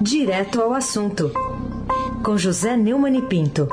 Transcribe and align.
Direto 0.00 0.62
ao 0.62 0.72
assunto, 0.72 1.30
com 2.24 2.34
José 2.38 2.74
Neumann 2.74 3.18
e 3.18 3.22
Pinto. 3.22 3.68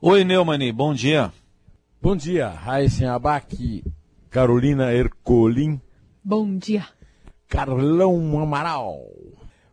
Oi, 0.00 0.22
Neumani, 0.22 0.70
bom 0.70 0.94
dia. 0.94 1.32
Bom 2.00 2.14
dia, 2.14 2.48
Raíssen 2.48 3.08
Abac, 3.08 3.82
Carolina 4.30 4.92
Ercolim. 4.92 5.80
Bom 6.22 6.56
dia. 6.56 6.86
Carlão 7.48 8.40
Amaral. 8.40 9.00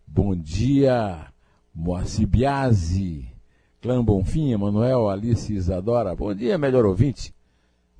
Bom 0.07 0.35
dia, 0.35 1.27
Moacir 1.71 2.25
Biasi, 2.25 3.31
Clã 3.79 4.03
Bonfim, 4.03 4.53
Emanuel, 4.53 5.07
Alice 5.07 5.53
Isadora. 5.53 6.15
Bom 6.15 6.33
dia, 6.33 6.57
melhor 6.57 6.83
ouvinte. 6.83 7.31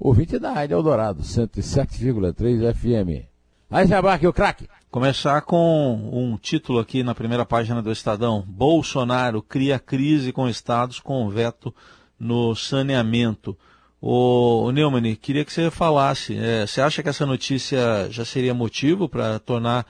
Ouvinte 0.01 0.39
da 0.39 0.53
Rádio 0.53 0.75
Eldorado, 0.75 1.21
107,3 1.23 2.73
FM. 2.73 3.27
Raíssen 3.69 3.97
Abac, 3.97 4.25
o 4.25 4.31
craque. 4.31 4.65
Começar 4.89 5.41
com 5.41 6.09
um 6.13 6.37
título 6.37 6.79
aqui 6.79 7.03
na 7.03 7.13
primeira 7.13 7.45
página 7.45 7.81
do 7.81 7.91
Estadão. 7.91 8.41
Bolsonaro 8.47 9.41
cria 9.41 9.77
crise 9.77 10.31
com 10.31 10.47
estados 10.47 11.01
com 11.01 11.29
veto 11.29 11.75
no 12.17 12.55
saneamento. 12.55 13.57
O 14.01 14.71
Neumann, 14.71 15.17
queria 15.17 15.43
que 15.43 15.51
você 15.51 15.69
falasse, 15.69 16.37
é, 16.37 16.65
você 16.65 16.79
acha 16.79 17.03
que 17.03 17.09
essa 17.09 17.25
notícia 17.25 18.09
já 18.09 18.23
seria 18.23 18.53
motivo 18.53 19.09
para 19.09 19.37
tornar 19.37 19.85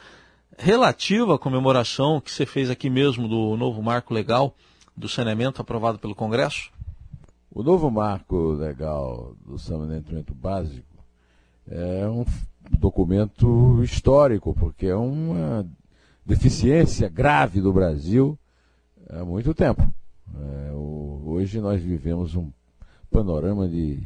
relativa 0.58 1.36
a 1.36 1.40
comemoração 1.40 2.20
que 2.20 2.32
você 2.32 2.48
fez 2.48 2.72
aqui 2.72 2.90
mesmo 2.90 3.28
do 3.28 3.56
novo 3.56 3.80
marco 3.84 4.12
legal 4.12 4.56
do 4.98 5.08
saneamento 5.08 5.62
aprovado 5.62 6.00
pelo 6.00 6.16
Congresso? 6.16 6.72
O 7.52 7.64
novo 7.64 7.90
marco 7.90 8.52
legal 8.52 9.36
do 9.44 9.58
saneamento 9.58 10.36
básico 10.36 11.04
é 11.68 12.08
um 12.08 12.24
documento 12.78 13.82
histórico, 13.84 14.54
porque 14.54 14.86
é 14.86 14.96
uma 14.96 15.68
deficiência 16.24 17.10
grave 17.10 17.60
do 17.60 17.74
Brasil 17.74 18.38
há 19.10 19.26
muito 19.26 19.52
tempo. 19.56 19.82
É, 20.40 20.72
hoje 20.74 21.60
nós 21.60 21.82
vivemos 21.82 22.36
um 22.36 22.52
panorama 23.10 23.68
de 23.68 24.04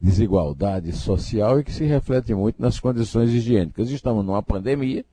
desigualdade 0.00 0.90
social 0.92 1.60
e 1.60 1.64
que 1.64 1.72
se 1.72 1.84
reflete 1.84 2.34
muito 2.34 2.60
nas 2.60 2.80
condições 2.80 3.30
higiênicas. 3.30 3.90
Estamos 3.90 4.24
numa 4.24 4.42
pandemia 4.42 5.04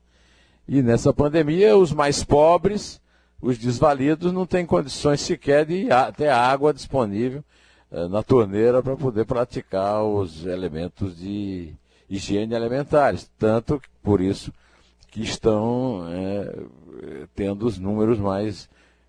e 0.66 0.80
nessa 0.80 1.12
pandemia 1.12 1.76
os 1.76 1.92
mais 1.92 2.24
pobres, 2.24 3.02
os 3.38 3.58
desvalidos, 3.58 4.32
não 4.32 4.46
têm 4.46 4.64
condições 4.64 5.20
sequer 5.20 5.66
de 5.66 5.88
ter 6.16 6.30
água 6.30 6.72
disponível 6.72 7.44
na 7.90 8.22
torneira 8.22 8.82
para 8.82 8.96
poder 8.96 9.24
praticar 9.24 10.02
os 10.02 10.44
elementos 10.44 11.16
de 11.18 11.72
higiene 12.08 12.54
alimentares. 12.54 13.30
Tanto 13.38 13.80
por 14.02 14.20
isso 14.20 14.52
que 15.10 15.22
estão 15.22 16.04
é, 16.08 17.26
tendo 17.34 17.66
os 17.66 17.78
números 17.78 18.18
mais 18.18 18.68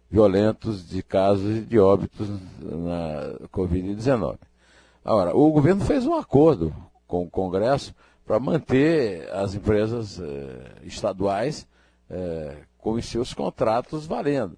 violentos 0.09 0.87
de 0.87 1.03
casos 1.03 1.67
de 1.67 1.79
óbitos 1.79 2.29
na 2.61 3.47
Covid-19. 3.51 4.37
Agora, 5.03 5.35
o 5.35 5.51
governo 5.51 5.83
fez 5.85 6.05
um 6.05 6.15
acordo 6.15 6.73
com 7.07 7.23
o 7.23 7.29
Congresso 7.29 7.93
para 8.25 8.39
manter 8.39 9.29
as 9.31 9.55
empresas 9.55 10.19
eh, 10.19 10.71
estaduais 10.83 11.65
eh, 12.09 12.57
com 12.77 12.91
os 12.91 13.05
seus 13.05 13.33
contratos 13.33 14.05
valendo. 14.05 14.57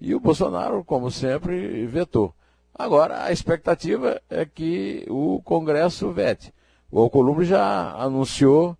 E 0.00 0.14
o 0.14 0.20
Bolsonaro, 0.20 0.84
como 0.84 1.10
sempre, 1.10 1.84
vetou. 1.86 2.32
Agora, 2.78 3.24
a 3.24 3.32
expectativa 3.32 4.22
é 4.30 4.46
que 4.46 5.04
o 5.10 5.42
Congresso 5.42 6.12
vete. 6.12 6.54
O 6.90 7.00
Alcolumbre 7.00 7.44
já 7.44 7.92
anunciou 7.94 8.76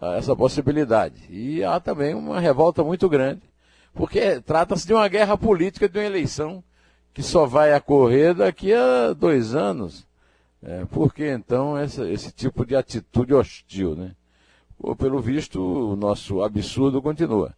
ah, 0.00 0.16
essa 0.16 0.36
possibilidade. 0.36 1.26
E 1.30 1.64
há 1.64 1.80
também 1.80 2.14
uma 2.14 2.38
revolta 2.38 2.84
muito 2.84 3.08
grande 3.08 3.50
porque 3.92 4.40
trata-se 4.40 4.86
de 4.86 4.94
uma 4.94 5.08
guerra 5.08 5.36
política, 5.36 5.88
de 5.88 5.98
uma 5.98 6.04
eleição 6.04 6.62
que 7.12 7.22
só 7.22 7.46
vai 7.46 7.76
ocorrer 7.76 8.34
daqui 8.34 8.72
a 8.72 9.12
dois 9.12 9.54
anos. 9.54 10.06
É, 10.62 10.84
por 10.86 11.12
que 11.12 11.26
então 11.28 11.76
essa, 11.76 12.08
esse 12.08 12.30
tipo 12.30 12.64
de 12.64 12.76
atitude 12.76 13.34
hostil? 13.34 13.96
Né? 13.96 14.12
Pelo 14.98 15.20
visto, 15.20 15.60
o 15.60 15.96
nosso 15.96 16.42
absurdo 16.42 17.02
continua. 17.02 17.54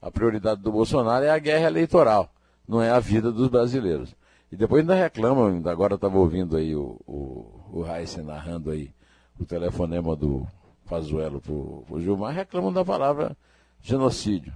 A 0.00 0.10
prioridade 0.10 0.62
do 0.62 0.72
Bolsonaro 0.72 1.24
é 1.24 1.30
a 1.30 1.38
guerra 1.38 1.66
eleitoral, 1.66 2.32
não 2.66 2.82
é 2.82 2.90
a 2.90 3.00
vida 3.00 3.30
dos 3.30 3.48
brasileiros. 3.48 4.14
E 4.50 4.56
depois 4.56 4.80
ainda 4.80 4.94
reclamam, 4.94 5.60
agora 5.66 5.96
estava 5.96 6.18
ouvindo 6.18 6.56
aí 6.56 6.74
o, 6.74 7.00
o, 7.06 7.80
o 7.80 7.84
narrando 8.24 8.70
aí 8.70 8.90
o 9.38 9.44
telefonema 9.44 10.14
do 10.14 10.46
Pazuello 10.88 11.40
para 11.40 11.52
o 11.52 12.00
Gilmar, 12.00 12.34
reclamam 12.34 12.72
da 12.72 12.84
palavra 12.84 13.36
genocídio. 13.82 14.52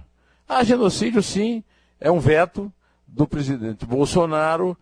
Ah, 0.47 0.63
genocídio, 0.63 1.21
sim, 1.21 1.63
é 1.99 2.09
um 2.09 2.19
veto 2.19 2.71
do 3.05 3.27
presidente 3.27 3.85
Bolsonaro 3.85 4.77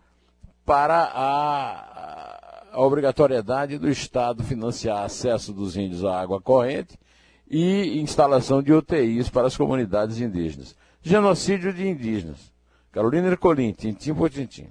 para 0.64 1.02
a, 1.12 2.70
a 2.72 2.80
obrigatoriedade 2.80 3.78
do 3.78 3.88
Estado 3.88 4.44
financiar 4.44 5.04
acesso 5.04 5.52
dos 5.52 5.76
índios 5.76 6.04
à 6.04 6.20
água 6.20 6.40
corrente 6.40 6.96
e 7.48 8.00
instalação 8.00 8.62
de 8.62 8.72
UTIs 8.72 9.28
para 9.28 9.48
as 9.48 9.56
comunidades 9.56 10.20
indígenas. 10.20 10.76
Genocídio 11.02 11.72
de 11.72 11.88
indígenas. 11.88 12.52
Carolina 12.92 13.28
Ercolim, 13.28 13.72
tintim 13.72 14.14
por 14.14 14.30
tintim. 14.30 14.68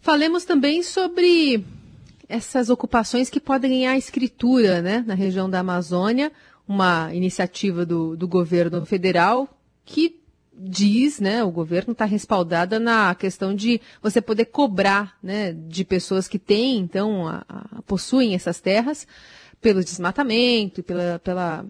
Falemos 0.00 0.44
também 0.44 0.82
sobre 0.82 1.64
essas 2.28 2.70
ocupações 2.70 3.30
que 3.30 3.40
podem 3.40 3.70
ganhar 3.70 3.96
escritura 3.96 4.82
né, 4.82 5.04
na 5.06 5.14
região 5.14 5.48
da 5.48 5.60
Amazônia 5.60 6.30
uma 6.66 7.12
iniciativa 7.14 7.86
do, 7.86 8.14
do 8.16 8.28
governo 8.28 8.84
federal 8.84 9.48
que 9.84 10.20
diz, 10.52 11.20
né, 11.20 11.42
o 11.44 11.50
governo 11.50 11.92
está 11.92 12.04
respaldada 12.04 12.78
na 12.78 13.14
questão 13.14 13.54
de 13.54 13.80
você 14.02 14.20
poder 14.20 14.46
cobrar, 14.46 15.16
né, 15.22 15.52
de 15.52 15.84
pessoas 15.84 16.26
que 16.26 16.38
têm, 16.38 16.78
então, 16.78 17.28
a, 17.28 17.44
a, 17.48 17.82
possuem 17.82 18.34
essas 18.34 18.60
terras, 18.60 19.06
pelo 19.60 19.82
desmatamento, 19.82 20.82
pela, 20.82 21.18
pela, 21.20 21.64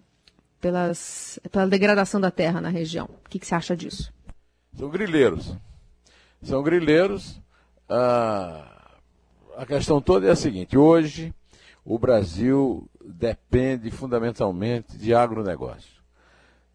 pelas, 0.61 1.39
pela 1.51 1.67
degradação 1.67 2.21
da 2.21 2.31
terra 2.31 2.61
na 2.61 2.71
região. 2.71 3.09
O 3.25 3.29
que, 3.29 3.39
que 3.39 3.47
você 3.47 3.55
acha 3.55 3.77
disso? 3.77 4.13
São 4.77 4.89
grileiros. 4.89 5.55
São 6.43 6.63
grileiros. 6.63 7.41
Ah, 7.89 8.97
a 9.57 9.67
questão 9.67 10.01
toda 10.01 10.27
é 10.27 10.31
a 10.31 10.37
seguinte: 10.37 10.77
hoje 10.77 11.35
o 11.85 11.99
Brasil 11.99 12.89
depende 13.05 13.91
fundamentalmente 13.91 14.97
de 14.97 15.15
agronegócio. 15.15 15.99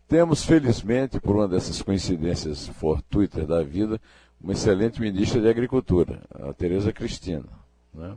Temos, 0.07 0.43
felizmente, 0.43 1.19
por 1.19 1.35
uma 1.35 1.47
dessas 1.47 1.81
coincidências 1.81 2.67
fortuitas 2.67 3.47
da 3.47 3.63
vida, 3.63 3.99
uma 4.41 4.53
excelente 4.53 4.99
ministra 4.99 5.41
de 5.41 5.47
Agricultura, 5.47 6.21
a 6.29 6.53
Tereza 6.53 6.91
Cristina. 6.91 7.45
Né? 7.93 8.15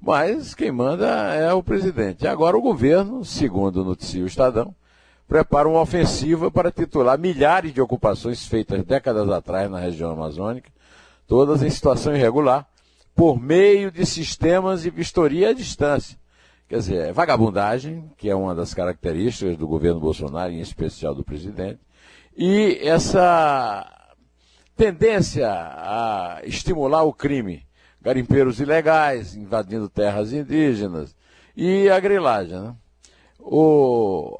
Mas 0.00 0.54
quem 0.54 0.70
manda 0.70 1.06
é 1.34 1.52
o 1.52 1.62
presidente. 1.62 2.26
Agora 2.26 2.56
o 2.56 2.62
governo, 2.62 3.24
segundo 3.24 3.84
noticia 3.84 4.22
o 4.22 4.26
Estadão, 4.26 4.74
prepara 5.32 5.66
uma 5.66 5.80
ofensiva 5.80 6.50
para 6.50 6.70
titular 6.70 7.18
milhares 7.18 7.72
de 7.72 7.80
ocupações 7.80 8.46
feitas 8.46 8.84
décadas 8.84 9.30
atrás 9.30 9.70
na 9.70 9.78
região 9.78 10.10
amazônica, 10.10 10.70
todas 11.26 11.62
em 11.62 11.70
situação 11.70 12.14
irregular, 12.14 12.66
por 13.14 13.40
meio 13.40 13.90
de 13.90 14.04
sistemas 14.04 14.82
de 14.82 14.90
vistoria 14.90 15.48
à 15.48 15.52
distância 15.54 16.18
Quer 16.68 16.78
dizer, 16.78 17.08
é 17.08 17.12
vagabundagem, 17.12 18.10
que 18.16 18.28
é 18.30 18.34
uma 18.34 18.54
das 18.54 18.72
características 18.74 19.56
do 19.56 19.66
governo 19.66 20.00
Bolsonaro, 20.00 20.52
em 20.52 20.60
especial 20.60 21.14
do 21.14 21.22
presidente, 21.24 21.80
e 22.36 22.78
essa 22.82 23.86
tendência 24.74 25.48
a 25.50 26.40
estimular 26.44 27.02
o 27.02 27.12
crime, 27.12 27.66
garimpeiros 28.00 28.60
ilegais, 28.60 29.34
invadindo 29.34 29.88
terras 29.88 30.32
indígenas, 30.32 31.14
e 31.54 31.90
a 31.90 32.00
grilagem. 32.00 32.58
Né? 32.58 32.74
O, 33.38 34.34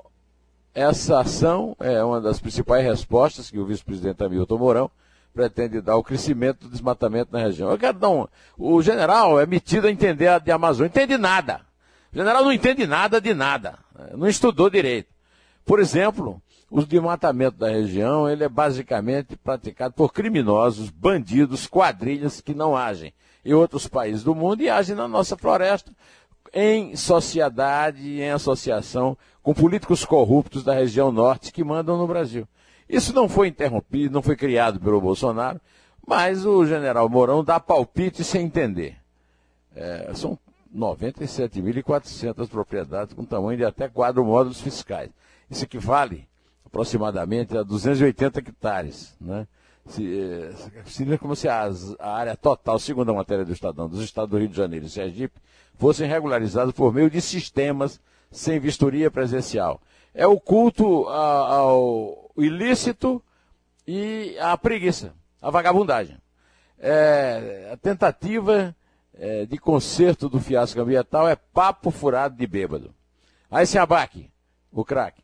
essa 0.74 1.20
ação 1.20 1.76
é 1.78 2.02
uma 2.02 2.20
das 2.20 2.40
principais 2.40 2.84
respostas 2.84 3.50
que 3.50 3.58
o 3.58 3.66
vice-presidente 3.66 4.22
Hamilton 4.22 4.58
Mourão 4.58 4.90
pretende 5.34 5.80
dar 5.80 5.92
ao 5.92 6.02
crescimento 6.02 6.60
do 6.60 6.70
desmatamento 6.70 7.32
na 7.32 7.38
região. 7.38 7.70
Eu 7.70 7.78
quero 7.78 7.98
dar 7.98 8.10
um. 8.10 8.26
O 8.56 8.82
general 8.82 9.40
é 9.40 9.46
metido 9.46 9.86
a 9.86 9.90
entender 9.90 10.28
a 10.28 10.38
de 10.38 10.50
Amazônia, 10.50 10.88
entende 10.88 11.16
nada. 11.16 11.60
O 12.12 12.16
general 12.16 12.44
não 12.44 12.52
entende 12.52 12.86
nada 12.86 13.20
de 13.20 13.32
nada, 13.32 13.78
não 14.14 14.28
estudou 14.28 14.68
direito. 14.68 15.08
Por 15.64 15.80
exemplo, 15.80 16.42
o 16.70 16.82
desmatamento 16.84 17.56
da 17.56 17.68
região 17.68 18.28
ele 18.28 18.44
é 18.44 18.48
basicamente 18.48 19.36
praticado 19.36 19.94
por 19.94 20.12
criminosos, 20.12 20.90
bandidos, 20.90 21.66
quadrilhas 21.66 22.40
que 22.40 22.54
não 22.54 22.76
agem 22.76 23.12
em 23.44 23.52
outros 23.54 23.88
países 23.88 24.22
do 24.22 24.34
mundo 24.34 24.62
e 24.62 24.70
agem 24.70 24.94
na 24.94 25.08
nossa 25.08 25.36
floresta 25.36 25.92
em 26.52 26.94
sociedade, 26.96 28.20
em 28.20 28.30
associação 28.30 29.16
com 29.42 29.54
políticos 29.54 30.04
corruptos 30.04 30.62
da 30.62 30.74
região 30.74 31.10
norte 31.10 31.52
que 31.52 31.64
mandam 31.64 31.96
no 31.96 32.06
Brasil. 32.06 32.46
Isso 32.88 33.14
não 33.14 33.28
foi 33.28 33.48
interrompido, 33.48 34.12
não 34.12 34.22
foi 34.22 34.36
criado 34.36 34.78
pelo 34.78 35.00
Bolsonaro, 35.00 35.60
mas 36.06 36.44
o 36.44 36.66
general 36.66 37.08
Mourão 37.08 37.42
dá 37.42 37.58
palpite 37.58 38.22
sem 38.22 38.44
entender. 38.44 38.96
É, 39.74 40.10
são 40.14 40.38
97.400 40.74 42.48
propriedades 42.48 43.14
com 43.14 43.24
tamanho 43.24 43.58
de 43.58 43.64
até 43.64 43.88
quatro 43.88 44.24
módulos 44.24 44.60
fiscais. 44.60 45.10
Isso 45.50 45.64
equivale 45.64 46.28
aproximadamente 46.64 47.56
a 47.56 47.62
280 47.62 48.40
hectares. 48.40 49.16
Né? 49.20 49.46
Se, 49.86 50.50
seria 50.86 51.18
como 51.18 51.34
se 51.34 51.48
a, 51.48 51.68
a, 51.98 52.14
área 52.14 52.36
total, 52.36 52.78
segundo 52.78 53.10
a 53.10 53.14
matéria 53.14 53.44
do 53.44 53.52
Estadão, 53.52 53.88
dos 53.88 54.00
estados 54.00 54.30
do 54.30 54.38
Rio 54.38 54.48
de 54.48 54.56
Janeiro 54.56 54.86
e 54.86 54.88
Sergipe, 54.88 55.40
fossem 55.74 56.08
regularizadas 56.08 56.72
por 56.72 56.94
meio 56.94 57.10
de 57.10 57.20
sistemas 57.20 58.00
sem 58.30 58.60
vistoria 58.60 59.10
presencial. 59.10 59.80
É 60.14 60.26
o 60.26 60.38
culto 60.38 61.08
ao 61.08 62.30
ilícito 62.36 63.22
e 63.86 64.36
à 64.38 64.56
preguiça, 64.56 65.12
à 65.40 65.50
vagabundagem. 65.50 66.16
É, 66.78 67.70
a 67.72 67.76
tentativa 67.76 68.74
é, 69.14 69.46
de 69.46 69.58
conserto 69.58 70.28
do 70.28 70.40
fiasco 70.40 70.80
ambiental 70.80 71.28
é 71.28 71.36
papo 71.36 71.90
furado 71.90 72.36
de 72.36 72.46
bêbado. 72.46 72.94
Aí 73.50 73.66
se 73.66 73.78
abaque, 73.78 74.30
o 74.70 74.84
craque. 74.84 75.22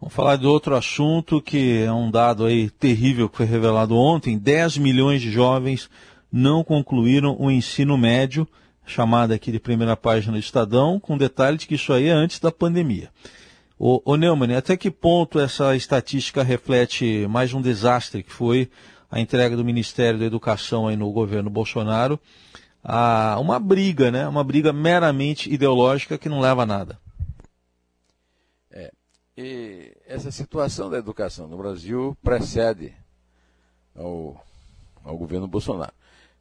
Vamos 0.00 0.14
falar 0.14 0.36
de 0.36 0.46
outro 0.46 0.74
assunto 0.74 1.42
que 1.42 1.82
é 1.82 1.92
um 1.92 2.10
dado 2.10 2.46
aí 2.46 2.70
terrível 2.70 3.28
que 3.28 3.36
foi 3.36 3.44
revelado 3.44 3.94
ontem. 3.94 4.38
10 4.38 4.78
milhões 4.78 5.20
de 5.20 5.30
jovens 5.30 5.90
não 6.32 6.64
concluíram 6.64 7.36
o 7.38 7.50
ensino 7.50 7.98
médio, 7.98 8.48
chamada 8.86 9.34
aqui 9.34 9.52
de 9.52 9.60
primeira 9.60 9.94
página 9.94 10.32
do 10.32 10.38
Estadão, 10.38 10.98
com 10.98 11.18
detalhe 11.18 11.58
de 11.58 11.66
que 11.66 11.74
isso 11.74 11.92
aí 11.92 12.08
é 12.08 12.12
antes 12.12 12.40
da 12.40 12.50
pandemia. 12.50 13.10
O, 13.78 14.00
o 14.02 14.16
Neumann, 14.16 14.54
até 14.54 14.74
que 14.74 14.90
ponto 14.90 15.38
essa 15.38 15.76
estatística 15.76 16.42
reflete 16.42 17.26
mais 17.28 17.52
um 17.52 17.60
desastre 17.60 18.22
que 18.22 18.32
foi 18.32 18.70
a 19.10 19.20
entrega 19.20 19.54
do 19.54 19.64
Ministério 19.64 20.18
da 20.18 20.24
Educação 20.24 20.88
aí 20.88 20.96
no 20.96 21.12
governo 21.12 21.50
Bolsonaro 21.50 22.18
a 22.82 23.36
uma 23.38 23.58
briga, 23.58 24.10
né? 24.10 24.26
Uma 24.26 24.42
briga 24.42 24.72
meramente 24.72 25.52
ideológica 25.52 26.16
que 26.16 26.30
não 26.30 26.40
leva 26.40 26.62
a 26.62 26.66
nada. 26.66 26.98
E 29.36 29.96
essa 30.06 30.30
situação 30.30 30.90
da 30.90 30.98
educação 30.98 31.46
no 31.48 31.56
Brasil 31.56 32.16
precede 32.22 32.94
ao, 33.94 34.42
ao 35.04 35.16
governo 35.16 35.46
Bolsonaro. 35.46 35.92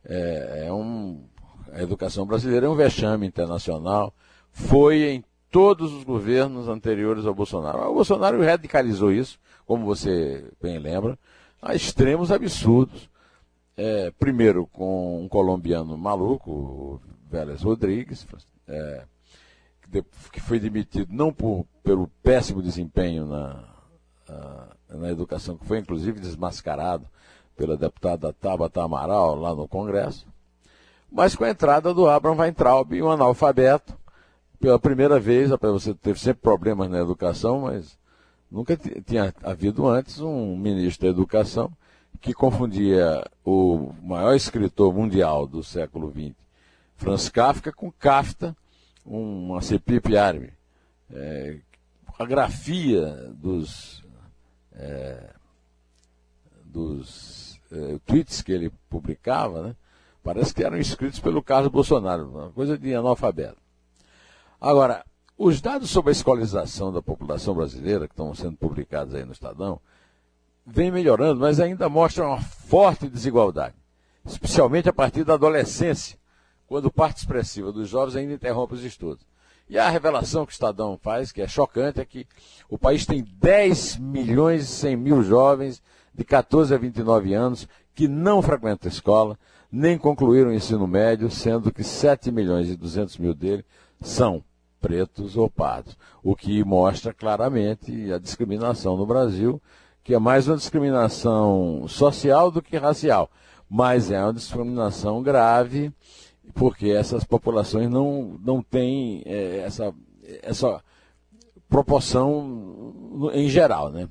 É, 0.03 0.65
é 0.67 0.73
um, 0.73 1.23
a 1.71 1.81
educação 1.81 2.25
brasileira 2.25 2.65
é 2.65 2.69
um 2.69 2.75
vexame 2.75 3.27
internacional, 3.27 4.13
foi 4.51 5.03
em 5.03 5.23
todos 5.51 5.93
os 5.93 6.03
governos 6.03 6.67
anteriores 6.67 7.25
ao 7.25 7.33
Bolsonaro. 7.33 7.79
O 7.89 7.93
Bolsonaro 7.95 8.41
radicalizou 8.43 9.11
isso, 9.11 9.39
como 9.65 9.85
você 9.85 10.45
bem 10.61 10.79
lembra, 10.79 11.17
a 11.61 11.75
extremos 11.75 12.31
absurdos 12.31 13.09
é, 13.79 14.11
primeiro 14.11 14.67
com 14.67 15.23
um 15.23 15.27
colombiano 15.29 15.97
maluco, 15.97 16.51
o 16.51 17.01
Vélez 17.29 17.61
Rodrigues, 17.61 18.27
é, 18.67 19.03
que 20.31 20.39
foi 20.39 20.59
demitido 20.59 21.11
não 21.11 21.33
por, 21.33 21.65
pelo 21.83 22.07
péssimo 22.21 22.61
desempenho 22.61 23.25
na, 23.25 23.63
na 24.89 25.09
educação, 25.09 25.57
que 25.57 25.65
foi 25.65 25.79
inclusive 25.79 26.19
desmascarado 26.19 27.05
pela 27.55 27.75
deputada 27.75 28.33
Tabata 28.33 28.81
Amaral 28.81 29.35
lá 29.35 29.53
no 29.53 29.67
Congresso, 29.67 30.25
mas 31.11 31.35
com 31.35 31.43
a 31.43 31.49
entrada 31.49 31.93
do 31.93 32.07
Abraham 32.07 32.37
Weintraub, 32.37 33.01
um 33.01 33.09
analfabeto, 33.09 33.97
pela 34.59 34.77
primeira 34.77 35.19
vez, 35.19 35.49
você 35.49 35.93
teve 35.93 36.19
sempre 36.19 36.41
problemas 36.41 36.89
na 36.89 36.99
educação, 36.99 37.61
mas 37.61 37.97
nunca 38.51 38.77
tinha 38.77 39.33
havido 39.41 39.87
antes 39.87 40.19
um 40.19 40.55
ministro 40.55 41.07
da 41.07 41.11
educação 41.11 41.71
que 42.21 42.33
confundia 42.33 43.25
o 43.45 43.93
maior 44.03 44.35
escritor 44.35 44.93
mundial 44.93 45.47
do 45.47 45.63
século 45.63 46.11
XX, 46.11 46.35
Franz 46.97 47.29
Kafka, 47.29 47.71
com 47.71 47.91
Kafta, 47.91 48.55
uma 49.05 49.61
cepipe 49.61 50.17
árabe. 50.17 50.53
É, 51.11 51.59
a 52.17 52.25
grafia 52.25 53.33
dos, 53.33 54.03
é, 54.73 55.33
dos 56.65 57.59
é, 57.71 57.99
tweets 58.05 58.41
que 58.41 58.51
ele 58.51 58.71
publicava, 58.89 59.61
né, 59.63 59.75
parece 60.23 60.53
que 60.53 60.63
eram 60.63 60.77
escritos 60.77 61.19
pelo 61.19 61.41
Carlos 61.41 61.71
Bolsonaro, 61.71 62.29
uma 62.29 62.51
coisa 62.51 62.77
de 62.77 62.93
analfabeto. 62.93 63.57
Agora, 64.59 65.05
os 65.37 65.61
dados 65.61 65.89
sobre 65.89 66.09
a 66.09 66.11
escolarização 66.11 66.91
da 66.91 67.01
população 67.01 67.55
brasileira, 67.55 68.07
que 68.07 68.13
estão 68.13 68.35
sendo 68.35 68.57
publicados 68.57 69.15
aí 69.15 69.23
no 69.23 69.31
Estadão, 69.31 69.79
vem 70.65 70.91
melhorando, 70.91 71.39
mas 71.39 71.61
ainda 71.61 71.87
mostra 71.87 72.27
uma 72.27 72.41
forte 72.41 73.07
desigualdade, 73.07 73.75
especialmente 74.25 74.89
a 74.89 74.93
partir 74.93 75.23
da 75.23 75.35
adolescência, 75.35 76.18
quando 76.69 76.91
parte 76.91 77.17
expressiva 77.17 77.71
dos 77.71 77.89
jovens 77.89 78.15
ainda 78.15 78.33
interrompe 78.33 78.75
os 78.75 78.83
estudos. 78.83 79.25
E 79.69 79.77
a 79.77 79.89
revelação 79.89 80.45
que 80.45 80.51
o 80.51 80.53
Estadão 80.53 80.97
faz, 81.01 81.31
que 81.31 81.41
é 81.41 81.47
chocante, 81.47 81.99
é 81.99 82.05
que 82.05 82.25
o 82.69 82.77
país 82.77 83.05
tem 83.05 83.25
10 83.41 83.97
milhões 83.97 84.63
e 84.63 84.67
100 84.67 84.95
mil 84.95 85.21
jovens 85.21 85.81
de 86.13 86.23
14 86.23 86.73
a 86.73 86.77
29 86.77 87.33
anos 87.33 87.67
que 87.93 88.07
não 88.07 88.41
frequentam 88.41 88.89
a 88.89 88.93
escola, 88.93 89.37
nem 89.71 89.97
concluíram 89.97 90.51
o 90.51 90.53
ensino 90.53 90.87
médio, 90.87 91.29
sendo 91.29 91.73
que 91.73 91.83
7 91.83 92.31
milhões 92.31 92.69
e 92.69 92.77
200 92.77 93.17
mil 93.17 93.33
deles 93.33 93.65
são 94.01 94.43
pretos 94.79 95.35
ou 95.35 95.49
pardos, 95.49 95.97
o 96.23 96.35
que 96.35 96.63
mostra 96.63 97.13
claramente 97.13 98.13
a 98.13 98.17
discriminação 98.17 98.95
no 98.95 99.05
Brasil 99.05 99.61
que 100.09 100.15
é 100.15 100.17
mais 100.17 100.47
uma 100.47 100.57
discriminação 100.57 101.85
social 101.87 102.49
do 102.49 102.63
que 102.63 102.77
racial, 102.77 103.29
mas 103.69 104.09
é 104.09 104.19
uma 104.19 104.33
discriminação 104.33 105.21
grave, 105.21 105.93
porque 106.53 106.89
essas 106.89 107.23
populações 107.23 107.89
não, 107.89 108.39
não 108.43 108.61
têm 108.61 109.23
é, 109.25 109.59
essa, 109.59 109.93
essa 110.41 110.83
proporção 111.67 113.31
em 113.33 113.49
geral. 113.49 113.91
Né? 113.91 114.07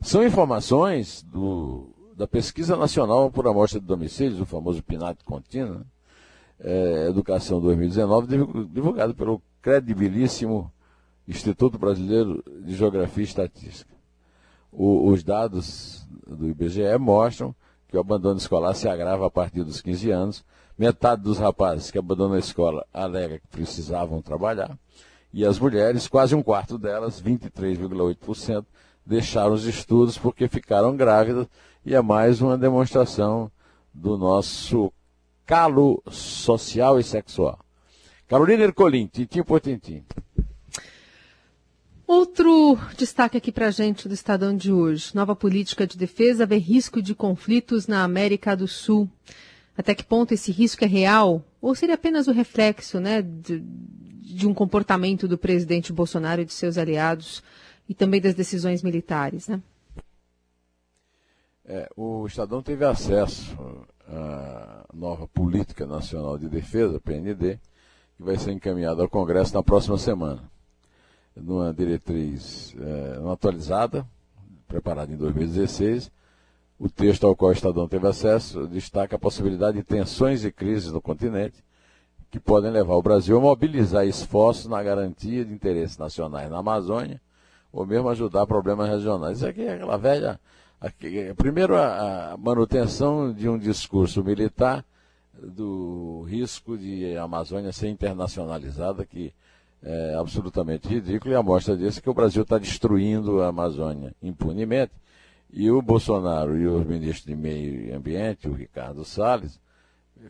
São 0.00 0.24
informações 0.24 1.22
do, 1.22 1.94
da 2.16 2.26
Pesquisa 2.26 2.76
Nacional 2.76 3.30
por 3.30 3.46
Amostra 3.46 3.80
de 3.80 3.86
Domicílios, 3.86 4.40
o 4.40 4.46
famoso 4.46 4.82
PNAT 4.82 5.18
contínuo, 5.24 5.78
né? 5.78 5.84
é, 6.60 7.06
Educação 7.08 7.60
2019, 7.60 8.26
divulgado 8.72 9.14
pelo 9.14 9.42
credibilíssimo 9.60 10.72
Instituto 11.26 11.78
Brasileiro 11.78 12.42
de 12.64 12.74
Geografia 12.74 13.22
e 13.22 13.26
Estatística 13.26 13.98
o, 14.72 15.08
os 15.10 15.22
dados 15.22 16.06
do 16.26 16.48
IBGE 16.48 16.96
mostram 16.98 17.54
que 17.88 17.96
o 17.96 18.00
abandono 18.00 18.38
escolar 18.38 18.74
se 18.74 18.88
agrava 18.88 19.26
a 19.26 19.30
partir 19.30 19.64
dos 19.64 19.80
15 19.80 20.10
anos. 20.10 20.44
Metade 20.78 21.22
dos 21.22 21.38
rapazes 21.38 21.90
que 21.90 21.98
abandonam 21.98 22.36
a 22.36 22.38
escola 22.38 22.86
alega 22.94 23.40
que 23.40 23.48
precisavam 23.48 24.22
trabalhar. 24.22 24.78
E 25.32 25.44
as 25.44 25.58
mulheres, 25.58 26.06
quase 26.06 26.34
um 26.34 26.42
quarto 26.42 26.78
delas, 26.78 27.20
23,8%, 27.20 28.64
deixaram 29.04 29.52
os 29.52 29.64
estudos 29.64 30.16
porque 30.16 30.46
ficaram 30.46 30.96
grávidas. 30.96 31.48
E 31.84 31.94
é 31.94 32.00
mais 32.00 32.40
uma 32.40 32.56
demonstração 32.56 33.50
do 33.92 34.16
nosso 34.16 34.92
calo 35.44 36.02
social 36.10 37.00
e 37.00 37.02
sexual. 37.02 37.58
Carolina 38.28 38.64
Ercolim, 38.64 39.06
tintim 39.06 39.42
por 39.42 39.60
tintim. 39.60 40.04
Outro 42.06 42.78
destaque 42.96 43.36
aqui 43.36 43.50
para 43.50 43.66
a 43.66 43.70
gente 43.70 44.08
do 44.08 44.14
Estadão 44.14 44.56
de 44.56 44.72
hoje. 44.72 45.14
Nova 45.14 45.34
política 45.34 45.86
de 45.86 45.98
defesa 45.98 46.46
vê 46.46 46.56
risco 46.56 47.02
de 47.02 47.14
conflitos 47.14 47.86
na 47.86 48.02
América 48.02 48.56
do 48.56 48.68
Sul. 48.68 49.10
Até 49.78 49.94
que 49.94 50.02
ponto 50.02 50.34
esse 50.34 50.50
risco 50.50 50.84
é 50.84 50.88
real? 50.88 51.44
Ou 51.62 51.72
seria 51.72 51.94
apenas 51.94 52.26
o 52.26 52.32
reflexo 52.32 52.98
né, 52.98 53.22
de, 53.22 53.60
de 53.60 54.46
um 54.46 54.52
comportamento 54.52 55.28
do 55.28 55.38
presidente 55.38 55.92
Bolsonaro 55.92 56.42
e 56.42 56.44
de 56.44 56.52
seus 56.52 56.76
aliados 56.76 57.44
e 57.88 57.94
também 57.94 58.20
das 58.20 58.34
decisões 58.34 58.82
militares? 58.82 59.46
Né? 59.46 59.62
É, 61.64 61.88
o 61.96 62.26
Estadão 62.26 62.60
teve 62.60 62.84
acesso 62.84 63.56
à 64.08 64.84
nova 64.92 65.28
Política 65.28 65.86
Nacional 65.86 66.36
de 66.36 66.48
Defesa, 66.48 66.98
PND, 66.98 67.60
que 68.16 68.22
vai 68.22 68.36
ser 68.36 68.50
encaminhada 68.50 69.02
ao 69.02 69.08
Congresso 69.08 69.54
na 69.54 69.62
próxima 69.62 69.96
semana 69.96 70.42
numa 71.40 71.72
diretriz 71.72 72.74
é, 72.80 73.32
atualizada, 73.32 74.06
preparada 74.66 75.12
em 75.12 75.16
2016. 75.16 76.10
O 76.78 76.88
texto 76.88 77.26
ao 77.26 77.34
qual 77.34 77.50
o 77.50 77.52
Estadão 77.52 77.88
teve 77.88 78.06
acesso 78.06 78.66
destaca 78.68 79.16
a 79.16 79.18
possibilidade 79.18 79.78
de 79.78 79.82
tensões 79.82 80.44
e 80.44 80.52
crises 80.52 80.92
no 80.92 81.00
continente 81.00 81.64
que 82.30 82.38
podem 82.38 82.70
levar 82.70 82.94
o 82.94 83.02
Brasil 83.02 83.36
a 83.36 83.40
mobilizar 83.40 84.06
esforços 84.06 84.66
na 84.66 84.82
garantia 84.82 85.44
de 85.44 85.52
interesses 85.52 85.98
nacionais 85.98 86.50
na 86.50 86.58
Amazônia 86.58 87.20
ou 87.72 87.86
mesmo 87.86 88.08
ajudar 88.08 88.46
problemas 88.46 88.88
regionais. 88.88 89.38
Isso 89.38 89.46
aqui 89.46 89.62
é 89.62 89.74
aquela 89.74 89.96
velha. 89.96 90.40
Aqui, 90.80 91.34
primeiro, 91.36 91.76
a, 91.76 92.32
a 92.32 92.36
manutenção 92.36 93.32
de 93.32 93.48
um 93.48 93.58
discurso 93.58 94.22
militar 94.22 94.84
do 95.42 96.24
risco 96.28 96.76
de 96.76 97.16
a 97.16 97.24
Amazônia 97.24 97.72
ser 97.72 97.88
internacionalizada, 97.88 99.04
que 99.04 99.32
é, 99.82 100.14
absolutamente 100.14 100.88
ridículo, 100.88 101.32
e 101.32 101.36
a 101.36 101.42
mostra 101.42 101.76
disso 101.76 101.98
é 101.98 102.02
que 102.02 102.10
o 102.10 102.14
Brasil 102.14 102.42
está 102.42 102.58
destruindo 102.58 103.42
a 103.42 103.48
Amazônia 103.48 104.14
impunemente, 104.22 104.92
e 105.50 105.70
o 105.70 105.80
Bolsonaro 105.80 106.56
e 106.56 106.66
os 106.66 106.86
ministros 106.86 107.24
de 107.24 107.34
Meio 107.34 107.96
Ambiente, 107.96 108.48
o 108.48 108.52
Ricardo 108.52 109.04
Salles, 109.04 109.60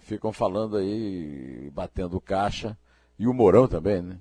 ficam 0.01 0.33
falando 0.33 0.77
aí, 0.77 1.71
batendo 1.75 2.21
caixa, 2.21 2.77
E 3.19 3.27
o 3.27 3.35
Mourão 3.35 3.67
também, 3.67 4.01
né? 4.01 4.19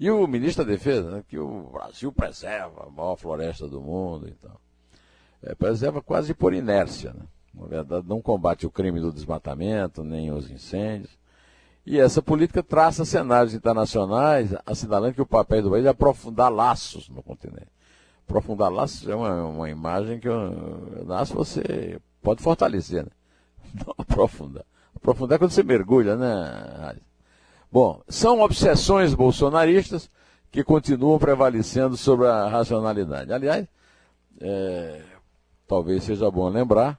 E 0.00 0.10
o 0.10 0.26
ministro 0.26 0.64
da 0.64 0.72
Defesa, 0.72 1.10
né, 1.10 1.24
que 1.28 1.38
o 1.38 1.70
Brasil 1.70 2.10
preserva 2.10 2.86
a 2.86 2.90
maior 2.90 3.16
floresta 3.16 3.68
do 3.68 3.80
mundo 3.80 4.26
e 4.26 4.32
tal. 4.32 4.60
É, 5.42 5.54
preserva 5.54 6.00
quase 6.00 6.32
por 6.34 6.54
inércia, 6.54 7.12
né? 7.12 7.24
Na 7.54 7.66
verdade, 7.66 8.08
não 8.08 8.22
combate 8.22 8.66
o 8.66 8.70
crime 8.70 8.98
do 8.98 9.12
desmatamento, 9.12 10.02
nem 10.02 10.32
os 10.32 10.50
incêndios. 10.50 11.18
E 11.84 11.98
essa 11.98 12.22
política 12.22 12.62
traça 12.62 13.04
cenários 13.04 13.54
internacionais, 13.54 14.54
assinalando 14.64 15.14
que 15.14 15.22
o 15.22 15.26
papel 15.26 15.62
do 15.62 15.70
país 15.70 15.84
é 15.84 15.88
aprofundar 15.88 16.50
laços 16.50 17.08
no 17.08 17.22
continente. 17.22 17.68
Aprofundar 18.32 18.72
laços 18.72 19.06
é 19.06 19.14
uma, 19.14 19.44
uma 19.44 19.68
imagem 19.68 20.18
que 20.18 20.26
laço 21.04 21.34
você 21.34 22.00
pode 22.22 22.42
fortalecer, 22.42 23.04
né? 23.04 23.10
Não 23.86 23.94
aprofundar. 23.98 24.64
Aprofundar 24.96 25.36
é 25.36 25.38
quando 25.38 25.50
você 25.50 25.62
mergulha, 25.62 26.16
né? 26.16 26.96
Bom, 27.70 28.00
são 28.08 28.40
obsessões 28.40 29.12
bolsonaristas 29.12 30.10
que 30.50 30.64
continuam 30.64 31.18
prevalecendo 31.18 31.94
sobre 31.94 32.26
a 32.26 32.48
racionalidade. 32.48 33.34
Aliás, 33.34 33.66
é, 34.40 35.02
talvez 35.68 36.04
seja 36.04 36.30
bom 36.30 36.48
lembrar 36.48 36.98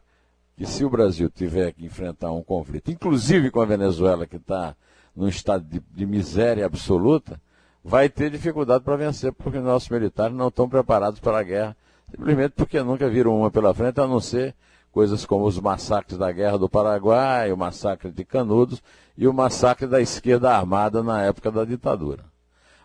que 0.56 0.68
se 0.68 0.86
o 0.86 0.90
Brasil 0.90 1.32
tiver 1.32 1.74
que 1.74 1.84
enfrentar 1.84 2.32
um 2.32 2.44
conflito, 2.44 2.92
inclusive 2.92 3.50
com 3.50 3.60
a 3.60 3.66
Venezuela, 3.66 4.28
que 4.28 4.36
está 4.36 4.76
num 5.16 5.28
estado 5.28 5.66
de, 5.66 5.80
de, 5.80 6.06
miséria 6.06 6.64
absoluta, 6.64 7.42
vai 7.84 8.08
ter 8.08 8.30
dificuldade 8.30 8.84
para 8.84 8.96
vencer, 8.96 9.34
porque 9.34 9.60
nossos 9.60 9.90
militares 9.90 10.36
não 10.36 10.48
estão 10.48 10.70
preparados 10.70 11.20
para 11.20 11.40
a 11.40 11.44
guerra, 11.44 11.76
simplesmente 12.10 12.52
porque 12.52 12.82
nunca 12.82 13.10
viram 13.10 13.38
uma 13.38 13.52
pela 13.52 13.74
frente, 13.74 14.00
a 14.00 14.08
não 14.08 14.20
ser 14.20 14.56
coisas 14.92 15.26
como 15.26 15.46
os 15.46 15.60
massacres 15.60 16.18
da 16.18 16.32
Guerra 16.32 16.58
do 16.58 16.70
Paraguai, 16.70 17.52
o 17.52 17.58
massacre 17.58 18.12
de 18.12 18.24
Canudos 18.24 18.82
e 19.18 19.28
o 19.28 19.34
massacre 19.34 19.88
da 19.88 20.00
esquerda 20.00 20.56
armada 20.56 21.02
na 21.02 21.24
época 21.24 21.52
da 21.52 21.66
ditadura. 21.66 22.24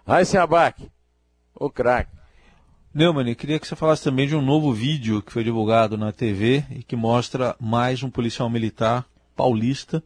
Raíssa 0.07 0.43
Abac, 0.43 0.91
o 1.55 1.69
craque. 1.69 2.17
Neumann, 2.95 3.35
queria 3.35 3.61
que 3.61 3.69
você 3.69 3.77
falasse 3.77 4.03
também 4.03 4.27
de 4.27 4.35
um 4.35 4.41
novo 4.41 4.73
vídeo 4.73 5.21
que 5.23 5.31
foi 5.31 5.45
divulgado 5.45 5.99
na 5.99 6.11
TV 6.11 6.65
e 6.71 6.83
que 6.83 6.97
mostra 6.97 7.55
mais 7.61 8.03
um 8.03 8.11
policial 8.11 8.49
militar 8.49 9.05
paulista 9.37 10.03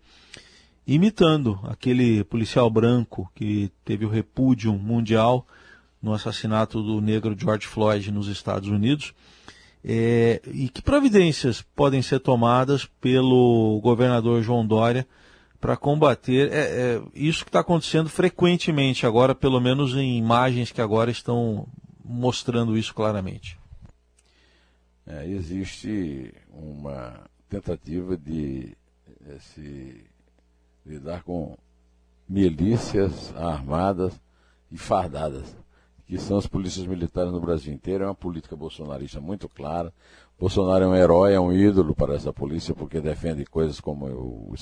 imitando 0.87 1.61
aquele 1.65 2.25
policial 2.25 2.69
branco 2.69 3.31
que 3.35 3.71
teve 3.85 4.05
o 4.05 4.09
repúdio 4.09 4.73
mundial 4.73 5.47
no 6.03 6.12
assassinato 6.12 6.83
do 6.83 7.01
negro 7.01 7.37
George 7.39 7.67
Floyd 7.67 8.11
nos 8.11 8.27
Estados 8.27 8.69
Unidos. 8.69 9.15
É, 9.85 10.41
e 10.47 10.69
que 10.69 10.81
providências 10.81 11.61
podem 11.61 12.03
ser 12.03 12.21
tomadas 12.21 12.85
pelo 13.01 13.81
governador 13.83 14.43
João 14.43 14.65
Dória 14.65 15.07
para 15.61 15.77
combater 15.77 16.53
é, 16.53 16.61
é, 16.61 17.03
isso 17.15 17.45
que 17.45 17.49
está 17.49 17.61
acontecendo 17.61 18.09
frequentemente 18.09 19.07
agora, 19.07 19.35
pelo 19.35 19.61
menos 19.61 19.95
em 19.95 20.19
imagens 20.19 20.71
que 20.71 20.81
agora 20.81 21.11
estão 21.11 21.67
mostrando 22.05 22.77
isso 22.77 22.95
claramente? 22.95 23.59
É, 25.07 25.27
existe 25.27 26.33
uma 26.49 27.21
tentativa 27.49 28.17
de 28.17 28.77
se 29.39 30.05
lidar 30.85 31.23
com 31.23 31.57
milícias 32.29 33.35
armadas 33.37 34.12
e 34.71 34.79
fardadas, 34.79 35.57
que 36.07 36.19
são 36.19 36.39
as 36.39 36.47
polícias 36.47 36.87
militares 36.87 37.33
no 37.33 37.41
Brasil 37.41 37.73
inteiro. 37.73 38.05
É 38.05 38.07
uma 38.07 38.15
política 38.15 38.57
bolsonarista 38.57 39.21
muito 39.21 39.49
clara. 39.49 39.93
Bolsonaro 40.39 40.85
é 40.85 40.89
um 40.89 40.95
herói, 40.95 41.35
é 41.35 41.41
um 41.41 41.53
ídolo 41.53 41.95
para 41.95 42.15
essa 42.15 42.33
polícia, 42.33 42.75
porque 42.75 43.01
defende 43.01 43.45
coisas 43.45 43.81
como 43.81 44.07
o 44.07 44.55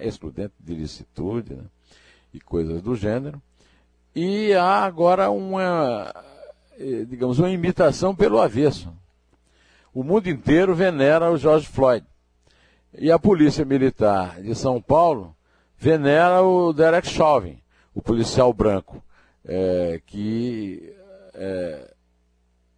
excludente 0.00 0.54
de 0.60 0.74
licitude 0.74 1.54
né? 1.54 1.64
e 2.32 2.40
coisas 2.40 2.80
do 2.82 2.94
gênero. 2.94 3.42
E 4.14 4.52
há 4.52 4.84
agora 4.84 5.30
uma 5.30 6.12
eh, 6.78 7.04
digamos, 7.04 7.38
uma 7.38 7.50
imitação 7.50 8.14
pelo 8.14 8.40
avesso. 8.40 8.92
O 9.94 10.02
mundo 10.02 10.28
inteiro 10.28 10.74
venera 10.74 11.30
o 11.30 11.36
George 11.36 11.66
Floyd. 11.68 12.04
E 12.98 13.10
a 13.10 13.18
Polícia 13.18 13.64
Militar 13.64 14.40
de 14.42 14.54
São 14.54 14.80
Paulo 14.80 15.34
venera 15.78 16.42
o 16.42 16.72
Derek 16.72 17.08
Chauvin, 17.08 17.58
o 17.94 18.02
policial 18.02 18.52
branco, 18.52 19.02
é, 19.44 20.00
que 20.06 20.94
é, 21.34 21.94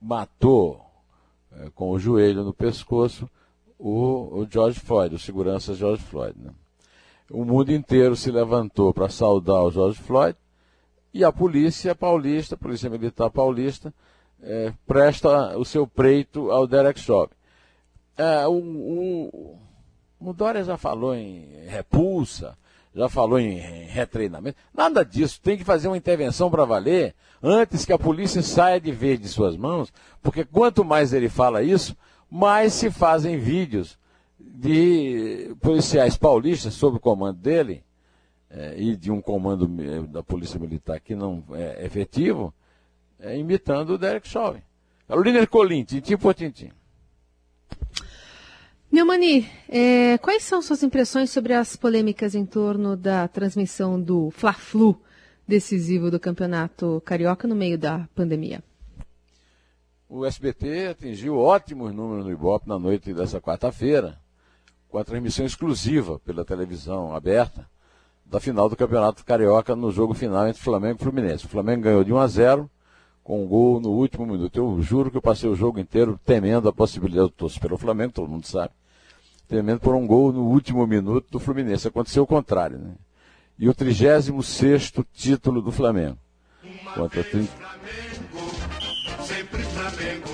matou 0.01 0.85
é, 1.53 1.69
com 1.75 1.91
o 1.91 1.99
joelho 1.99 2.45
no 2.45 2.55
pescoço 2.55 3.29
o, 3.79 4.41
o, 4.41 4.47
George 4.49 4.79
Floyd, 4.79 5.15
o 5.15 5.19
segurança 5.19 5.75
George 5.75 6.03
Floyd. 6.03 6.39
Né? 6.39 6.51
O 7.31 7.45
mundo 7.45 7.73
inteiro 7.73 8.15
se 8.15 8.31
levantou 8.31 8.95
para 8.95 9.09
saudar 9.09 9.63
o 9.65 9.71
George 9.71 10.01
Floyd 10.01 10.39
e 11.13 11.25
a 11.25 11.33
polícia 11.33 11.95
paulista, 11.95 12.55
a 12.55 12.59
polícia 12.59 12.89
militar 12.89 13.31
paulista, 13.31 13.93
é, 14.43 14.73
presta 14.87 15.57
o 15.59 15.65
seu 15.65 15.87
preito 15.87 16.51
ao 16.51 16.67
Derek 16.67 17.01
Chauvin. 17.01 17.33
É, 18.17 18.47
o 20.31 20.35
Dória 20.35 20.65
já 20.65 20.77
falou 20.77 21.15
em 21.15 21.47
repulsa, 21.67 22.57
já 22.95 23.09
falou 23.09 23.39
em 23.39 23.59
retreinamento. 23.59 24.57
Nada 24.73 25.05
disso. 25.05 25.41
Tem 25.43 25.57
que 25.57 25.65
fazer 25.65 25.89
uma 25.89 25.97
intervenção 25.97 26.51
para 26.51 26.65
valer 26.65 27.15
antes 27.43 27.85
que 27.85 27.93
a 27.93 27.99
polícia 27.99 28.43
saia 28.43 28.81
de 28.81 28.93
vez 28.93 29.21
de 29.21 29.29
suas 29.29 29.57
mãos, 29.57 29.93
porque 30.23 30.45
quanto 30.45 30.85
mais 30.85 31.13
ele 31.13 31.29
fala 31.29 31.63
isso, 31.63 31.97
mais 32.31 32.73
se 32.73 32.91
fazem 32.91 33.39
vídeos 33.39 33.99
de 34.39 35.55
policiais 35.61 36.17
paulistas 36.17 36.75
sob 36.75 36.97
o 36.97 37.01
comando 37.01 37.39
dele 37.39 37.85
é, 38.49 38.75
e 38.79 38.97
de 38.97 39.11
um 39.11 39.21
comando 39.21 39.69
da 40.07 40.23
Polícia 40.23 40.59
Militar 40.59 41.01
que 41.01 41.15
não 41.15 41.43
é 41.53 41.85
efetivo, 41.85 42.55
é, 43.19 43.37
imitando 43.37 43.91
o 43.91 43.99
Derek 43.99 44.29
Chauvin. 44.29 44.63
Carolina 45.09 45.39
Ercolim, 45.39 45.85
tintim 45.85 46.17
por 46.17 46.35
tintim. 46.35 46.71
Neumani, 48.95 49.51
é, 49.69 50.17
quais 50.19 50.45
são 50.45 50.63
suas 50.63 50.85
impressões 50.85 51.29
sobre 51.29 51.53
as 51.53 51.75
polêmicas 51.75 52.33
em 52.37 52.47
torno 52.47 52.97
da 52.97 53.27
transmissão 53.27 54.01
do 54.01 54.31
Fla-Flu 54.31 54.97
decisivo 55.49 56.13
do 56.13 56.21
Campeonato 56.21 57.03
Carioca 57.05 57.49
no 57.49 57.57
meio 57.57 57.77
da 57.77 58.09
pandemia? 58.15 58.63
O 60.09 60.25
SBT 60.25 60.87
atingiu 60.93 61.37
ótimos 61.37 61.93
números 61.93 62.25
no 62.25 62.31
Ibope 62.31 62.69
na 62.69 62.79
noite 62.79 63.13
dessa 63.13 63.41
quarta-feira, 63.41 64.17
com 64.89 64.97
a 64.97 65.03
transmissão 65.03 65.45
exclusiva 65.45 66.21
pela 66.21 66.45
televisão 66.45 67.17
aberta 67.17 67.69
da 68.25 68.39
final 68.39 68.69
do 68.69 68.77
Campeonato 68.77 69.25
Carioca 69.25 69.75
no 69.75 69.91
jogo 69.91 70.15
final 70.15 70.47
entre 70.47 70.63
Flamengo 70.63 71.01
e 71.01 71.03
Fluminense. 71.03 71.47
O 71.47 71.49
Flamengo 71.49 71.83
ganhou 71.83 72.05
de 72.05 72.13
1 72.13 72.19
a 72.19 72.27
0 72.29 72.71
com 73.25 73.43
um 73.43 73.49
gol 73.49 73.81
no 73.81 73.91
último 73.91 74.25
minuto. 74.25 74.57
Eu 74.57 74.81
juro 74.81 75.11
que 75.11 75.17
eu 75.17 75.23
passei 75.23 75.51
o 75.51 75.57
jogo 75.57 75.81
inteiro 75.81 76.17
temendo 76.25 76.69
a 76.69 76.73
possibilidade, 76.73 77.27
eu 77.27 77.29
torço 77.29 77.59
pelo 77.59 77.77
Flamengo, 77.77 78.13
todo 78.13 78.31
mundo 78.31 78.47
sabe, 78.47 78.73
temendo 79.55 79.79
por 79.79 79.95
um 79.95 80.05
gol 80.05 80.33
no 80.33 80.43
último 80.49 80.85
minuto 80.85 81.27
do 81.31 81.39
Fluminense. 81.39 81.87
Aconteceu 81.87 82.25
o 82.25 82.27
contrário, 82.27 82.77
né? 82.77 82.91
E 83.57 83.69
o 83.69 83.75
36 83.75 84.93
título 85.13 85.63
do 85.63 85.71
Flamengo. 85.71 86.19
Contra 86.93 87.23
30... 87.23 87.53
Flamengo, 87.53 88.51
sempre 89.23 89.63
Flamengo, 89.63 90.29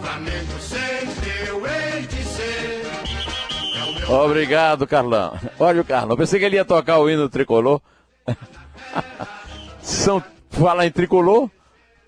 Flamengo 0.00 0.58
sempre 0.58 1.48
eu 1.48 1.66
hei 1.66 2.06
de 2.06 2.22
ser. 2.22 4.10
Obrigado, 4.10 4.86
Carlão. 4.86 5.38
Olha 5.58 5.82
o 5.82 5.84
Carlão. 5.84 6.16
Pensei 6.16 6.38
que 6.38 6.46
ele 6.46 6.56
ia 6.56 6.64
tocar 6.64 6.98
o 6.98 7.10
hino 7.10 7.28
tricolor. 7.28 7.78
São, 9.82 10.24
falar 10.48 10.86
em 10.86 10.90
tricolor, 10.90 11.50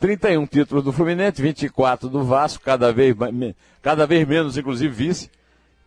31 0.01 0.47
títulos 0.47 0.83
do 0.83 0.93
Fluminense, 0.93 1.43
24 1.43 2.09
do 2.09 2.25
Vasco, 2.25 2.65
cada 2.65 2.91
vez, 2.91 3.15
cada 3.83 4.07
vez 4.07 4.27
menos, 4.27 4.57
inclusive, 4.57 4.95
vice. 4.95 5.31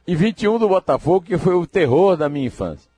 E 0.07 0.15
21 0.15 0.59
do 0.59 0.69
Botafogo, 0.69 1.25
que 1.25 1.35
foi 1.35 1.55
o 1.55 1.65
terror 1.65 2.15
da 2.15 2.29
minha 2.29 2.45
infância. 2.45 2.89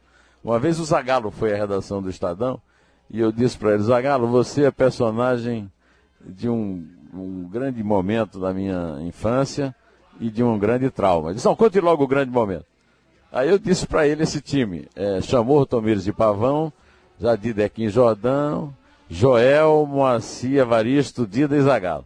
Uma 0.44 0.60
vez 0.60 0.78
o 0.78 0.84
Zagalo 0.84 1.32
foi 1.32 1.54
à 1.54 1.56
redação 1.56 2.02
do 2.02 2.10
Estadão 2.10 2.62
e 3.10 3.22
eu 3.22 3.32
disse 3.32 3.58
para 3.58 3.74
ele, 3.74 3.84
Zagalo, 3.84 4.28
você 4.28 4.66
é 4.66 4.72
personagem 4.72 5.72
de 6.22 6.50
um, 6.50 6.86
um, 7.14 7.48
grande 7.50 7.82
momento 7.82 8.40
da 8.40 8.54
minha 8.54 8.98
infância 9.02 9.74
e 10.20 10.30
de 10.30 10.44
um 10.44 10.60
grande 10.60 10.90
trauma. 10.90 11.30
Ele 11.30 11.36
disse, 11.36 11.48
não, 11.48 11.56
conte 11.56 11.80
logo 11.80 12.04
o 12.04 12.08
grande 12.08 12.30
momento. 12.30 12.66
Aí 13.32 13.50
eu 13.50 13.58
disse 13.58 13.88
para 13.88 14.06
ele 14.06 14.24
esse 14.24 14.42
time, 14.42 14.88
é, 14.94 15.22
chamou 15.22 15.62
o 15.62 15.66
Tomires 15.66 16.04
de 16.04 16.12
Pavão, 16.12 16.74
Jadir 17.18 17.54
Dequim 17.54 17.88
Jordão, 17.88 18.74
Joel, 19.10 19.86
Moacir, 19.90 20.60
Evaristo, 20.60 21.26
Dida 21.26 21.56
e 21.56 21.62
Zagalo. 21.62 22.04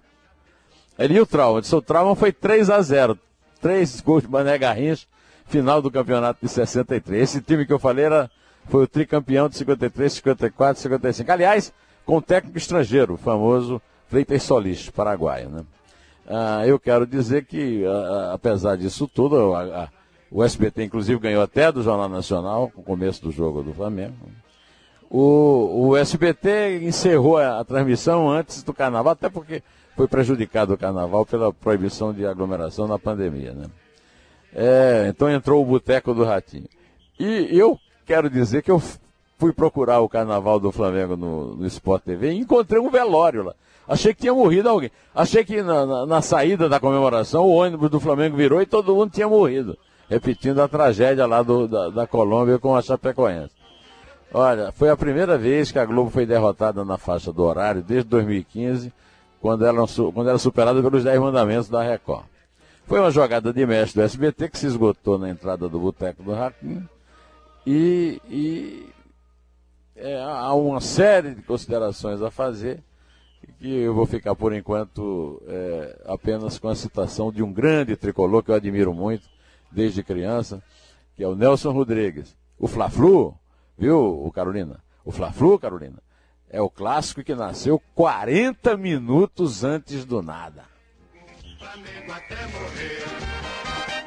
Ele 1.00 1.15
e 1.15 1.20
o 1.20 1.25
trauma, 1.25 1.60
disse, 1.60 1.75
o 1.75 1.81
trauma 1.81 2.15
foi 2.15 2.31
3 2.31 2.70
a 2.70 2.79
0 2.84 3.17
Três 3.62 4.01
gols 4.01 4.24
de 4.24 4.30
Mané 4.30 4.58
Garrincha, 4.58 5.06
final 5.46 5.82
do 5.82 5.91
campeonato 5.91 6.39
de 6.41 6.51
63. 6.51 7.22
Esse 7.22 7.41
time 7.41 7.65
que 7.65 7.74
eu 7.74 7.80
falei 7.80 8.06
era, 8.06 8.30
foi 8.68 8.84
o 8.84 8.88
tricampeão 8.88 9.48
de 9.48 9.58
53, 9.58 10.13
54, 10.13 10.82
55. 10.82 11.32
Aliás, 11.32 11.74
com 12.06 12.20
técnico 12.22 12.58
estrangeiro, 12.58 13.13
o 13.13 13.18
famoso 13.18 13.82
Freitas 14.08 14.44
Solis, 14.44 14.89
paraguaio. 14.89 15.50
Né? 15.50 15.63
Ah, 16.27 16.65
eu 16.65 16.80
quero 16.80 17.06
dizer 17.06 17.46
que, 17.46 17.86
ah, 17.86 18.32
apesar 18.34 18.77
disso 18.77 19.08
tudo, 19.08 19.53
a, 19.53 19.84
a 19.84 19.89
o 20.32 20.41
SBT, 20.41 20.86
inclusive, 20.86 21.20
ganhou 21.20 21.44
até 21.44 21.70
do 21.70 21.84
Jornal 21.84 22.08
Nacional, 22.08 22.72
com 22.74 22.80
o 22.80 22.86
começo 22.86 23.22
do 23.22 23.32
jogo 23.32 23.62
do 23.62 23.74
Flamengo. 23.74 24.15
O, 25.13 25.89
o 25.89 25.98
SBT 25.98 26.80
encerrou 26.84 27.38
a, 27.38 27.60
a 27.60 27.65
transmissão 27.65 28.30
antes 28.30 28.63
do 28.63 28.74
carnaval, 28.74 29.12
até 29.12 29.30
porque 29.30 29.62
foi 29.94 30.08
prejudicado 30.08 30.74
o 30.74 30.77
carnaval 30.77 31.25
pela 31.25 31.51
proibição 31.51 32.13
de 32.13 32.25
aglomeração 32.25 32.88
na 32.88 32.98
pandemia, 32.98 33.51
né? 33.51 33.65
É, 34.53 35.08
então 35.10 35.30
entrou 35.30 35.62
o 35.62 35.65
Boteco 35.65 36.13
do 36.13 36.24
Ratinho. 36.24 36.68
E 37.20 37.50
eu 37.51 37.77
quero 38.06 38.30
dizer 38.30 38.63
que 38.63 38.72
eu 38.72 38.82
fui 39.38 39.51
procurar 39.51 40.00
o 40.00 40.08
carnaval 40.08 40.62
do 40.62 40.72
Flamengo 40.72 41.18
no, 41.18 41.56
no 41.58 41.68
Sport 41.68 42.03
TV 42.03 42.32
e 42.32 42.39
encontrei 42.39 42.80
um 42.80 42.89
velório 42.89 43.44
lá. 43.44 43.53
Achei 43.86 44.13
que 44.13 44.22
tinha 44.22 44.34
morrido 44.34 44.70
alguém. 44.70 44.91
Achei 45.13 45.44
que 45.44 45.62
na, 45.62 45.86
na, 45.86 46.06
na, 46.06 46.22
saída 46.22 46.70
da 46.70 46.80
comemoração 46.80 47.44
o 47.44 47.56
ônibus 47.56 47.89
do 47.89 48.00
Flamengo 48.00 48.38
virou 48.38 48.62
e 48.62 48.65
todo 48.65 48.96
mundo 48.96 49.12
tinha 49.12 49.27
morrido. 49.27 49.77
Repetindo 50.10 50.62
a 50.62 50.70
tragédia 50.70 51.25
lá 51.25 51.44
do, 51.44 51.68
da, 51.68 51.89
da 51.89 52.08
Colômbia 52.08 52.58
com 52.58 52.74
a 52.74 52.82
Chapecoense. 52.82 53.61
Olha, 54.33 54.71
foi 54.71 54.89
a 54.89 54.95
primeira 54.95 55.38
vez 55.38 55.71
que 55.71 55.79
a 55.79 55.85
Globo 55.85 56.09
foi 56.09 56.25
derrotada 56.25 56.85
na 56.85 56.97
faixa 56.97 57.33
do 57.33 57.43
horário 57.43 57.83
desde 57.83 58.09
2015, 58.09 58.93
quando 59.41 59.65
era, 59.65 59.77
quando 60.13 60.29
era 60.29 60.38
superada 60.38 60.81
pelos 60.81 61.03
10 61.03 61.19
mandamentos 61.19 61.67
da 61.67 61.83
Record. 61.83 62.25
Foi 62.85 63.00
uma 63.00 63.11
jogada 63.11 63.51
de 63.51 63.65
mestre 63.65 64.01
do 64.01 64.05
SBT 64.05 64.50
que 64.50 64.57
se 64.57 64.67
esgotou 64.67 65.17
na 65.17 65.29
entrada 65.29 65.67
do 65.67 65.79
Boteco 65.79 66.23
do 66.23 66.33
Ratinho. 66.33 66.88
E, 67.67 68.21
e 68.29 68.89
é, 69.95 70.21
há 70.21 70.53
uma 70.53 70.79
série 70.79 71.35
de 71.35 71.41
considerações 71.41 72.21
a 72.21 72.31
fazer 72.31 72.81
que 73.59 73.69
eu 73.69 73.93
vou 73.93 74.05
ficar 74.05 74.35
por 74.35 74.53
enquanto 74.53 75.41
é, 75.47 76.01
apenas 76.05 76.57
com 76.57 76.69
a 76.69 76.75
citação 76.75 77.31
de 77.31 77.43
um 77.43 77.51
grande 77.51 77.95
tricolor 77.95 78.43
que 78.43 78.51
eu 78.51 78.55
admiro 78.55 78.93
muito 78.93 79.27
desde 79.71 80.03
criança, 80.03 80.63
que 81.15 81.23
é 81.23 81.27
o 81.27 81.35
Nelson 81.35 81.71
Rodrigues. 81.71 82.35
O 82.57 82.67
Fla-Flu, 82.67 83.35
viu, 83.78 84.25
o 84.25 84.32
Carolina? 84.32 84.80
O 85.04 85.12
Fla-Flu, 85.12 85.58
Carolina, 85.58 85.98
é 86.50 86.62
o 86.62 86.70
clássico 86.70 87.24
que 87.24 87.34
nasceu 87.34 87.82
40 87.96 88.78
minutos 88.78 89.63
antes 89.63 90.06
do 90.06 90.22
nada. 90.22 90.63
Flamengo 91.58 92.12
até 92.12 92.36
morrer. 92.48 93.22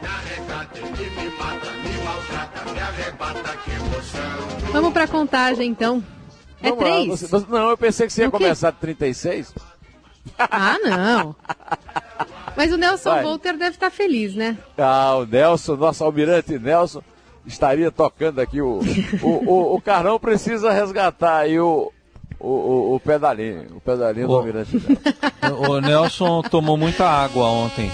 Me 0.04 1.30
mata, 1.30 1.70
me 1.72 2.04
maltrata, 2.04 2.72
me 2.72 2.80
arrebata, 2.80 3.56
que 3.58 3.70
emoção. 3.70 4.72
Vamos 4.72 4.92
pra 4.92 5.08
contagem 5.08 5.70
então. 5.70 6.02
É 6.60 6.70
Vamos 6.70 6.84
três? 6.84 7.08
Lá, 7.08 7.16
você, 7.16 7.26
você, 7.26 7.46
não, 7.48 7.70
eu 7.70 7.78
pensei 7.78 8.06
que 8.06 8.12
você 8.12 8.22
ia 8.22 8.30
começar 8.30 8.70
de 8.70 8.78
36. 8.78 9.54
Ah, 10.38 10.76
não. 10.82 11.36
Mas 12.56 12.72
o 12.72 12.76
Nelson 12.76 13.10
Vai. 13.10 13.22
Volter 13.22 13.56
deve 13.56 13.76
estar 13.76 13.90
feliz, 13.90 14.34
né? 14.34 14.56
Ah, 14.76 15.16
o 15.16 15.26
Nelson, 15.26 15.76
nosso 15.76 16.04
almirante 16.04 16.58
Nelson, 16.58 17.02
estaria 17.46 17.90
tocando 17.90 18.40
aqui. 18.40 18.60
O, 18.60 18.80
o, 19.22 19.28
o, 19.28 19.74
o 19.76 19.80
Carrão 19.80 20.18
precisa 20.18 20.72
resgatar 20.72 21.38
aí 21.38 21.58
o, 21.58 21.92
o, 22.38 22.48
o, 22.48 22.94
o 22.94 23.00
pedalinho, 23.00 23.76
o 23.76 23.80
pedalinho 23.80 24.26
o, 24.26 24.28
do 24.28 24.36
Almirante 24.36 24.76
Nelson. 24.76 25.70
O 25.70 25.80
Nelson 25.80 26.42
tomou 26.42 26.76
muita 26.76 27.08
água 27.08 27.44
ontem. 27.44 27.90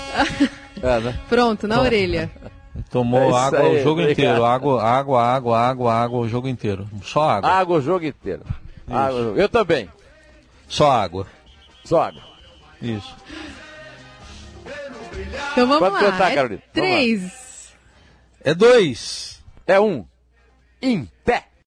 É, 0.83 1.01
né? 1.01 1.21
Pronto, 1.29 1.67
na 1.69 1.81
orelha. 1.81 2.31
Tomou 2.91 3.21
é 3.21 3.39
água 3.39 3.61
aí, 3.61 3.81
o 3.81 3.83
jogo 3.83 4.01
obrigado. 4.01 4.13
inteiro. 4.13 4.45
Água, 4.45 4.83
água, 4.83 5.23
água, 5.23 5.59
água, 5.59 5.95
água 5.95 6.19
o 6.21 6.29
jogo 6.29 6.49
inteiro. 6.49 6.89
Só 7.03 7.29
água. 7.29 7.51
Água 7.51 7.79
o 7.79 7.83
jogo 7.83 8.05
inteiro. 8.05 8.43
Água, 8.89 9.21
eu 9.37 9.49
também. 9.49 9.89
Só 10.69 10.91
água. 10.91 11.27
Só 11.85 12.03
água. 12.03 12.23
Isso. 12.81 13.15
Então 15.53 15.67
vamos 15.67 15.79
Pode 15.89 16.05
lá. 16.05 16.13
Tentar, 16.13 16.31
é 16.31 16.35
Carolina. 16.35 16.63
Três. 16.73 17.73
É 18.43 18.55
dois. 18.55 19.30
É 19.71 19.79
um. 19.79 20.05
Em 20.83 21.05
pé. 21.25 21.50